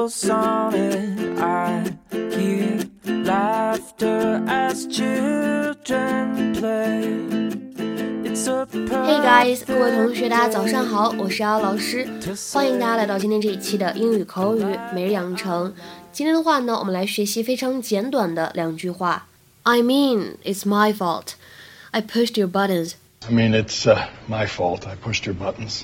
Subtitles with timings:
[0.00, 1.38] beautiful sonnet.
[1.38, 1.92] I
[2.34, 2.80] hear
[3.24, 7.26] laughter as children play.
[8.88, 12.06] Hey guys，各位同学，大家早上好，我是姚老师，
[12.52, 15.72] 欢迎大家来到今天这一期的英语口语每日养成。
[16.12, 19.26] 今天的话呢，我们来学习非常简短的两句话。
[19.62, 21.34] I mean, it's my fault.
[21.90, 22.94] I pushed your buttons.
[23.28, 24.86] I mean, it's uh, my fault.
[24.86, 25.82] I pushed your buttons.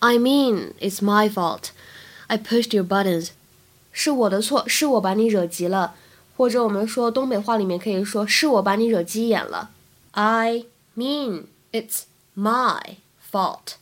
[0.00, 1.70] I mean, it's my fault.
[2.26, 3.30] I pushed your buttons.
[3.91, 5.95] 是我的错，是我把你惹急了。
[6.37, 9.71] 或者我们说东北话里面可以说是我把你惹急眼了。
[10.11, 12.95] I mean, it's my
[13.29, 13.73] fault.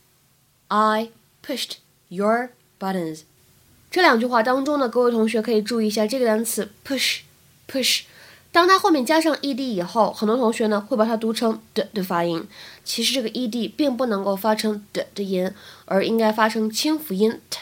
[0.68, 1.12] I
[1.46, 1.74] pushed
[2.10, 3.22] your buttons.
[3.92, 8.02] 这两句话当中呢，各位同学可以注意一下这个单词 push，push。
[8.52, 12.48] 当它后面加上 ed 以后，很多同学呢会把它读成的的发音。
[12.84, 15.52] 其实这个 ed 并不能够发成的的音，
[15.86, 17.59] 而应该发成清辅音 t。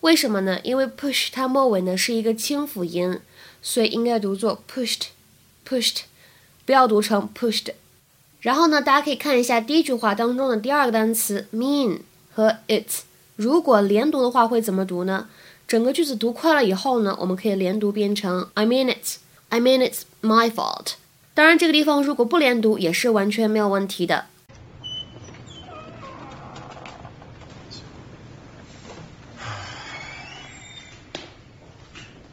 [0.00, 0.58] 为什么呢？
[0.62, 3.20] 因为 push 它末尾呢是一个清辅音，
[3.60, 6.00] 所以应该读作 pushed，pushed，
[6.64, 7.74] 不要读成 pushed。
[8.40, 11.98] 然后呢，大家可以看一下第一句话当中的第二个单词 mean
[12.32, 13.02] 和 it，
[13.36, 15.28] 如果连读的话会怎么读呢？
[15.68, 20.94] 整个句子读快了以后呢，我们可以连读变成 I mean it's，I mean it's my fault。
[21.34, 24.26] 当然，这个地方如果不连读也是完全没有问题的。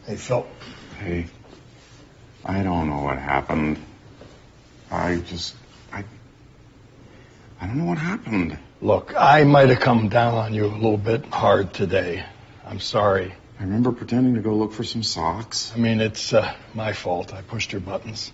[0.08, 0.47] Hey, Phil.
[1.00, 1.27] Hey,
[2.45, 3.77] I don't know what happened.
[4.89, 5.53] I just,
[5.91, 6.05] I,
[7.59, 8.58] I don't know what happened.
[8.81, 12.23] Look, I might have come down on you a little bit hard today.
[12.66, 13.35] I'm sorry.
[13.59, 15.73] I remember pretending to go look for some socks.
[15.75, 17.33] I mean, it's uh, my fault.
[17.33, 18.31] I pushed your buttons.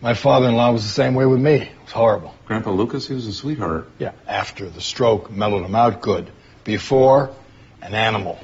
[0.00, 1.62] My father-in-law was the same way with me.
[1.62, 2.32] It was horrible.
[2.46, 3.90] Grandpa Lucas, he was a sweetheart.
[3.98, 6.30] Yeah, after the stroke, mellowed him out good.
[6.62, 7.34] Before,
[7.82, 8.38] an animal.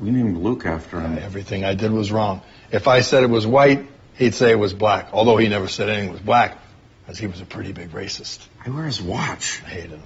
[0.00, 1.18] We named Luke after him.
[1.18, 2.40] Everything I did was wrong.
[2.72, 3.86] If I said it was white,
[4.16, 5.08] he'd say it was black.
[5.12, 6.56] Although he never said anything was black,
[7.02, 8.38] because he was a pretty big racist.
[8.64, 9.62] I wear his watch.
[9.66, 10.02] I hated him.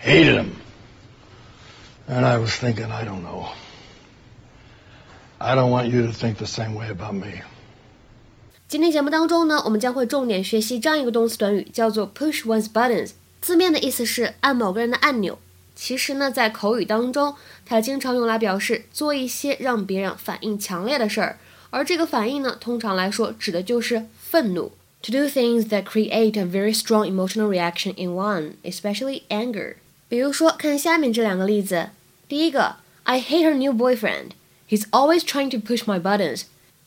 [0.00, 0.56] Hated him.
[2.08, 3.48] And I was thinking, I don't know.
[5.38, 7.42] I don't want you to think the same way about me.
[8.66, 13.12] 今天节目当中呢，我们将会重点学习这样一个动词短语，叫做 push one's buttons。
[13.40, 15.38] 字面的意思是按某个人的按钮。
[15.74, 17.34] 其实呢，在口语当中，
[17.64, 21.38] 它经常用来表示做一些让别人反应强烈的事儿，
[21.70, 24.72] 而这个反应呢，通常来说指的就是愤怒。
[25.02, 29.76] To do things that create a very strong emotional reaction in one, especially anger。
[30.10, 31.88] 比如说，看下面这两个例子。
[32.28, 34.32] 第一个，I hate her new boyfriend.
[34.68, 36.42] He's always trying to push my buttons,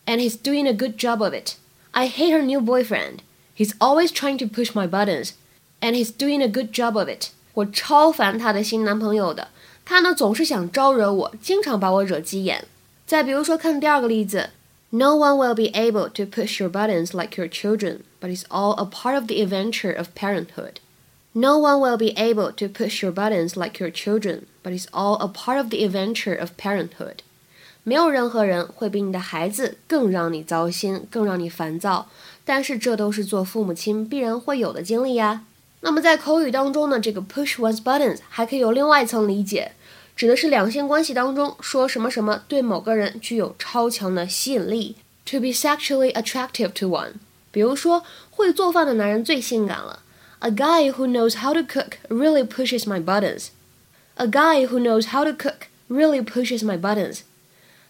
[0.06, 1.53] and he's doing a good job of it.
[1.91, 3.22] I hate her new boyfriend.
[3.57, 5.34] He's always trying to push my buttons,
[5.81, 7.31] and he's doing a good job of it.
[7.58, 9.48] 我超烦她的新男朋友的，
[9.84, 12.64] 他呢总是想招惹我，经常把我惹急眼。
[13.06, 14.50] 再比如说，看第二个例子
[14.91, 18.84] ，No one will be able to push your buttons like your children, but it's all a
[18.84, 20.74] part of the adventure of parenthood.
[21.32, 25.16] No one will be able to push your buttons like your children, but it's all
[25.20, 27.18] a part of the adventure of parenthood.
[27.82, 32.08] 没有任何人会比你的孩子更让你糟心，更让你烦躁，
[32.44, 35.44] 但是这都是做父母亲必然会有的经历呀。
[35.81, 39.72] 那么在口语当中呢，这个 push one's buttons 还可以有另外一层理解，
[40.16, 47.12] 指的是两性关系当中说什么什么对某个人具有超强的吸引力，to be sexually attractive to one。
[47.53, 50.03] 比如说，会做饭的男人最性感了
[50.41, 53.49] ，A guy who knows how to cook really pushes my buttons。
[54.16, 57.21] A guy who knows how to cook really pushes my buttons。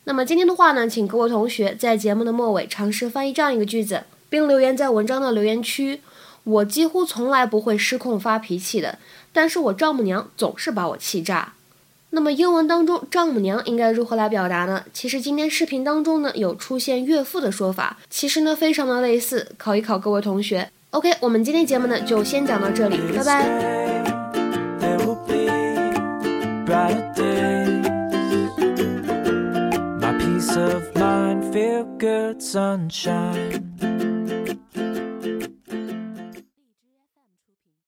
[0.05, 6.03] 那么今天的话呢，请各位同学在节目的末尾尝试翻译这样一个句子，并留言在文章的留言区。
[6.44, 8.99] 我几乎从来不会失控发脾气的，
[9.32, 11.53] 但是我丈母娘总是把我气炸。
[12.10, 14.82] 那么英文当中丈母娘应该如何来表达呢？
[14.94, 20.70] 其实今天视频当中呢有出现岳父的说法，其实呢非常的类似，考一考各位同学。
[20.90, 23.69] OK，我们今天节目呢就先讲到这里，拜拜。